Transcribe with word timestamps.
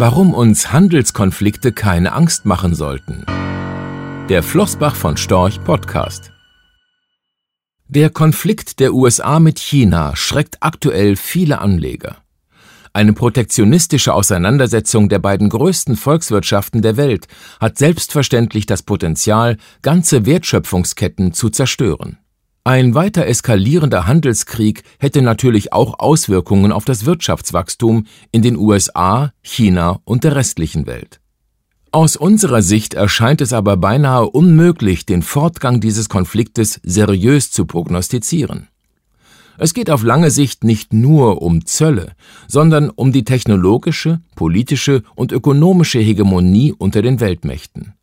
Warum 0.00 0.32
uns 0.32 0.70
Handelskonflikte 0.70 1.72
keine 1.72 2.12
Angst 2.12 2.46
machen 2.46 2.72
sollten. 2.72 3.26
Der 4.28 4.44
Flossbach 4.44 4.94
von 4.94 5.16
Storch 5.16 5.60
Podcast. 5.64 6.30
Der 7.88 8.08
Konflikt 8.08 8.78
der 8.78 8.94
USA 8.94 9.40
mit 9.40 9.58
China 9.58 10.14
schreckt 10.14 10.58
aktuell 10.60 11.16
viele 11.16 11.60
Anleger. 11.60 12.18
Eine 12.92 13.12
protektionistische 13.12 14.14
Auseinandersetzung 14.14 15.08
der 15.08 15.18
beiden 15.18 15.48
größten 15.48 15.96
Volkswirtschaften 15.96 16.80
der 16.80 16.96
Welt 16.96 17.26
hat 17.58 17.76
selbstverständlich 17.76 18.66
das 18.66 18.84
Potenzial, 18.84 19.56
ganze 19.82 20.26
Wertschöpfungsketten 20.26 21.32
zu 21.32 21.50
zerstören. 21.50 22.18
Ein 22.68 22.94
weiter 22.94 23.26
eskalierender 23.26 24.06
Handelskrieg 24.06 24.82
hätte 24.98 25.22
natürlich 25.22 25.72
auch 25.72 26.00
Auswirkungen 26.00 26.70
auf 26.70 26.84
das 26.84 27.06
Wirtschaftswachstum 27.06 28.04
in 28.30 28.42
den 28.42 28.58
USA, 28.58 29.32
China 29.40 30.00
und 30.04 30.22
der 30.22 30.36
restlichen 30.36 30.86
Welt. 30.86 31.18
Aus 31.92 32.14
unserer 32.14 32.60
Sicht 32.60 32.92
erscheint 32.92 33.40
es 33.40 33.54
aber 33.54 33.78
beinahe 33.78 34.28
unmöglich, 34.28 35.06
den 35.06 35.22
Fortgang 35.22 35.80
dieses 35.80 36.10
Konfliktes 36.10 36.78
seriös 36.82 37.50
zu 37.50 37.64
prognostizieren. 37.64 38.68
Es 39.56 39.72
geht 39.72 39.88
auf 39.88 40.02
lange 40.02 40.30
Sicht 40.30 40.62
nicht 40.62 40.92
nur 40.92 41.40
um 41.40 41.64
Zölle, 41.64 42.12
sondern 42.48 42.90
um 42.90 43.12
die 43.12 43.24
technologische, 43.24 44.20
politische 44.36 45.04
und 45.14 45.32
ökonomische 45.32 46.00
Hegemonie 46.00 46.74
unter 46.76 47.00
den 47.00 47.20
Weltmächten. 47.20 47.94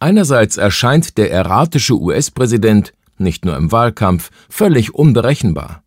Einerseits 0.00 0.58
erscheint 0.58 1.16
der 1.16 1.32
erratische 1.32 1.98
US-Präsident 1.98 2.92
nicht 3.18 3.44
nur 3.44 3.56
im 3.56 3.72
Wahlkampf, 3.72 4.30
völlig 4.48 4.94
unberechenbar. 4.94 5.82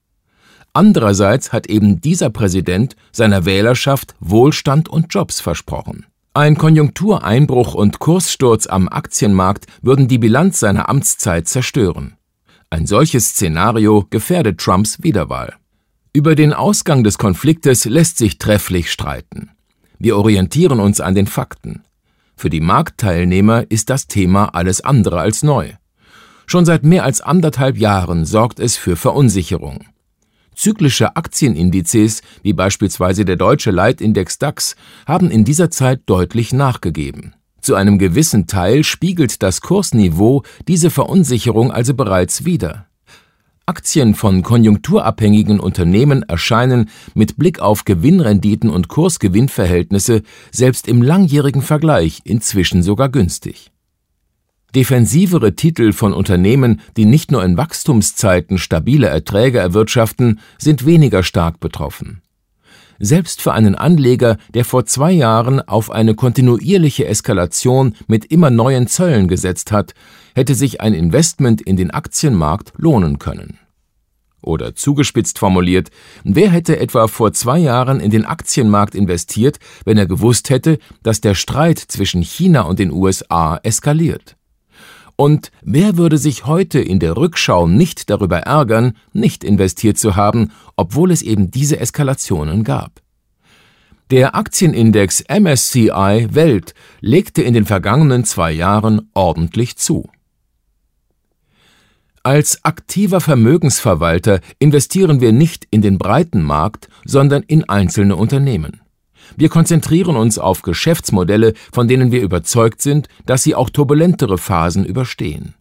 Andererseits 0.74 1.54
hat 1.54 1.68
eben 1.68 2.02
dieser 2.02 2.30
Präsident 2.30 2.96
seiner 3.12 3.46
Wählerschaft 3.46 4.16
Wohlstand 4.20 4.90
und 4.90 5.14
Jobs 5.14 5.40
versprochen. 5.40 6.06
Ein 6.34 6.56
Konjunktureinbruch 6.56 7.74
und 7.74 7.98
Kurssturz 7.98 8.68
am 8.68 8.88
Aktienmarkt 8.88 9.66
würden 9.82 10.08
die 10.08 10.20
Bilanz 10.20 10.60
seiner 10.60 10.88
Amtszeit 10.88 11.48
zerstören. 11.48 12.16
Ein 12.70 12.86
solches 12.86 13.30
Szenario 13.30 14.06
gefährdet 14.10 14.60
Trumps 14.60 15.02
Wiederwahl. 15.02 15.56
Über 16.14 16.36
den 16.36 16.54
Ausgang 16.54 17.04
des 17.04 17.18
Konfliktes 17.18 17.86
lässt 17.86 18.18
sich 18.18 18.38
trefflich 18.38 18.92
streiten. 18.92 19.50
Wir 19.98 20.16
orientieren 20.16 20.80
uns 20.80 21.02
an 21.02 21.16
den 21.16 21.26
Fakten. 21.28 21.84
Für 22.36 22.52
die 22.52 22.62
Marktteilnehmer 22.62 23.66
ist 23.70 23.90
das 23.90 24.06
Thema 24.06 24.54
alles 24.54 24.82
andere 24.82 25.20
als 25.20 25.42
neu. 25.42 25.72
Schon 26.50 26.66
seit 26.66 26.86
mehr 26.86 27.04
als 27.04 27.20
anderthalb 27.20 27.78
Jahren 27.78 28.24
sorgt 28.24 28.62
es 28.62 28.78
für 28.78 28.96
Verunsicherung. 28.96 29.86
Zyklische 30.56 31.18
Aktienindizes, 31.18 32.22
wie 32.42 32.54
beispielsweise 32.54 33.26
der 33.26 33.36
deutsche 33.36 33.70
Leitindex 33.70 34.40
DAX, 34.40 34.78
haben 35.06 35.30
in 35.30 35.44
dieser 35.44 35.70
Zeit 35.70 36.02
deutlich 36.06 36.54
nachgegeben. 36.54 37.34
Zu 37.62 37.76
einem 37.76 38.00
gewissen 38.00 38.48
Teil 38.48 38.86
spiegelt 38.86 39.44
das 39.44 39.60
Kursniveau 39.60 40.44
diese 40.70 40.90
Verunsicherung 40.90 41.72
also 41.72 41.94
bereits 41.94 42.46
wider. 42.46 42.88
Aktien 43.66 44.16
von 44.16 44.42
konjunkturabhängigen 44.42 45.60
Unternehmen 45.60 46.24
erscheinen 46.24 46.90
mit 47.14 47.36
Blick 47.36 47.60
auf 47.60 47.84
Gewinnrenditen 47.84 48.70
und 48.70 48.88
Kursgewinnverhältnisse 48.88 50.22
selbst 50.52 50.88
im 50.88 51.02
langjährigen 51.02 51.62
Vergleich 51.62 52.22
inzwischen 52.24 52.84
sogar 52.84 53.10
günstig. 53.10 53.74
Defensivere 54.76 55.56
Titel 55.56 55.94
von 55.94 56.14
Unternehmen, 56.14 56.82
die 56.98 57.06
nicht 57.06 57.32
nur 57.32 57.44
in 57.44 57.58
Wachstumszeiten 57.58 58.58
stabile 58.58 59.08
Erträge 59.08 59.60
erwirtschaften, 59.60 60.40
sind 60.58 60.86
weniger 60.86 61.24
stark 61.24 61.60
betroffen. 61.60 62.22
Selbst 63.00 63.42
für 63.42 63.54
einen 63.54 63.76
Anleger, 63.76 64.38
der 64.54 64.66
vor 64.66 64.86
zwei 64.86 65.12
Jahren 65.12 65.62
auf 65.62 65.92
eine 65.92 66.16
kontinuierliche 66.16 67.06
Eskalation 67.06 67.96
mit 68.08 68.26
immer 68.26 68.50
neuen 68.50 68.88
Zöllen 68.88 69.28
gesetzt 69.28 69.72
hat, 69.72 69.94
hätte 70.36 70.56
sich 70.56 70.82
ein 70.82 70.94
Investment 70.94 71.62
in 71.62 71.78
den 71.78 71.92
Aktienmarkt 71.92 72.74
lohnen 72.78 73.20
können. 73.20 73.60
Oder 74.42 74.76
zugespitzt 74.76 75.40
formuliert, 75.40 75.90
wer 76.24 76.50
hätte 76.50 76.80
etwa 76.80 77.08
vor 77.08 77.34
zwei 77.34 77.60
Jahren 77.60 78.00
in 78.00 78.12
den 78.12 78.26
Aktienmarkt 78.26 78.96
investiert, 78.96 79.60
wenn 79.84 79.98
er 79.98 80.06
gewusst 80.06 80.50
hätte, 80.50 80.80
dass 81.04 81.22
der 81.22 81.36
Streit 81.36 81.80
zwischen 81.80 82.22
China 82.22 82.62
und 82.62 82.80
den 82.80 82.92
USA 82.92 83.60
eskaliert? 83.64 84.37
Und 85.18 85.52
wer 85.64 85.98
würde 85.98 86.20
sich 86.20 86.46
heute 86.46 86.80
in 86.80 87.00
der 87.00 87.18
Rückschau 87.18 87.68
nicht 87.68 88.12
darüber 88.12 88.38
ärgern, 88.42 88.96
nicht 89.14 89.44
investiert 89.44 89.98
zu 89.98 90.16
haben, 90.16 90.52
obwohl 90.76 91.12
es 91.12 91.24
eben 91.24 91.50
diese 91.50 91.80
Eskalationen 91.80 92.64
gab? 92.64 93.02
Der 94.12 94.36
Aktienindex 94.36 95.24
MSCI 95.28 96.28
Welt 96.32 96.76
legte 97.02 97.42
in 97.42 97.56
den 97.56 97.66
vergangenen 97.66 98.26
zwei 98.26 98.52
Jahren 98.52 99.10
ordentlich 99.16 99.76
zu. 99.76 100.08
Als 102.22 102.64
aktiver 102.64 103.20
Vermögensverwalter 103.20 104.40
investieren 104.60 105.20
wir 105.20 105.32
nicht 105.32 105.68
in 105.72 105.82
den 105.82 105.98
breiten 105.98 106.44
Markt, 106.44 106.90
sondern 107.06 107.42
in 107.42 107.68
einzelne 107.68 108.16
Unternehmen. 108.16 108.82
Wir 109.36 109.50
konzentrieren 109.50 110.16
uns 110.16 110.40
auf 110.40 110.62
Geschäftsmodelle, 110.62 111.54
von 111.72 111.88
denen 111.88 112.12
wir 112.12 112.22
überzeugt 112.22 112.82
sind, 112.82 113.08
dass 113.26 113.44
sie 113.44 113.56
auch 113.56 113.70
turbulentere 113.70 114.38
Phasen 114.38 114.86
überstehen. 114.86 115.56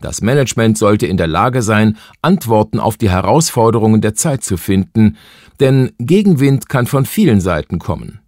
Das 0.00 0.20
Management 0.20 0.76
sollte 0.76 1.06
in 1.06 1.16
der 1.16 1.28
Lage 1.28 1.62
sein, 1.62 1.96
Antworten 2.22 2.80
auf 2.80 2.96
die 2.96 3.10
Herausforderungen 3.10 4.00
der 4.00 4.14
Zeit 4.14 4.42
zu 4.42 4.56
finden, 4.56 5.16
denn 5.60 5.92
Gegenwind 5.98 6.68
kann 6.68 6.86
von 6.86 7.06
vielen 7.06 7.40
Seiten 7.40 7.78
kommen. 7.78 8.18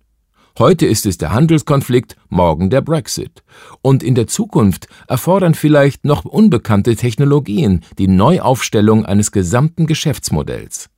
Heute 0.56 0.86
ist 0.86 1.04
es 1.04 1.18
der 1.18 1.32
Handelskonflikt, 1.32 2.16
morgen 2.28 2.70
der 2.70 2.80
Brexit. 2.80 3.42
Und 3.82 4.04
in 4.04 4.14
der 4.14 4.28
Zukunft 4.28 4.86
erfordern 5.08 5.54
vielleicht 5.54 6.04
noch 6.04 6.24
unbekannte 6.24 6.94
Technologien 6.94 7.80
die 7.98 8.06
Neuaufstellung 8.06 9.04
eines 9.04 9.32
gesamten 9.32 9.88
Geschäftsmodells. 9.88 10.90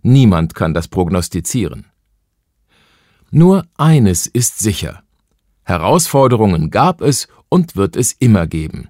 Niemand 0.00 0.54
kann 0.54 0.72
das 0.72 0.88
prognostizieren. 0.88 1.84
Nur 3.34 3.64
eines 3.78 4.26
ist 4.26 4.58
sicher. 4.58 5.02
Herausforderungen 5.64 6.70
gab 6.70 7.00
es 7.00 7.28
und 7.48 7.76
wird 7.76 7.96
es 7.96 8.12
immer 8.12 8.46
geben. 8.46 8.88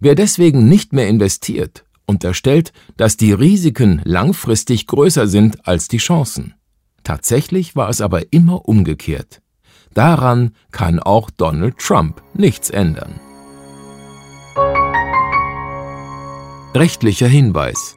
Wer 0.00 0.16
deswegen 0.16 0.68
nicht 0.68 0.92
mehr 0.92 1.06
investiert, 1.06 1.84
unterstellt, 2.04 2.72
dass 2.96 3.16
die 3.16 3.32
Risiken 3.32 4.02
langfristig 4.04 4.88
größer 4.88 5.28
sind 5.28 5.64
als 5.68 5.86
die 5.86 5.98
Chancen. 5.98 6.54
Tatsächlich 7.04 7.76
war 7.76 7.88
es 7.88 8.00
aber 8.00 8.32
immer 8.32 8.68
umgekehrt. 8.68 9.42
Daran 9.94 10.56
kann 10.72 10.98
auch 10.98 11.30
Donald 11.30 11.78
Trump 11.78 12.20
nichts 12.34 12.68
ändern. 12.68 13.20
Rechtlicher 16.74 17.28
Hinweis 17.28 17.96